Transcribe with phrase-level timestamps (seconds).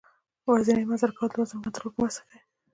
[0.49, 2.39] ورځنی مزل کول د وزن کنترول کې مرسته کوي.